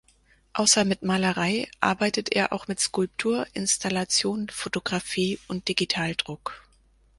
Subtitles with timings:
[0.53, 6.67] Außer mit Malerei arbeitet er auch mit Skulptur, Installation, Fotografie und Digitaldruck.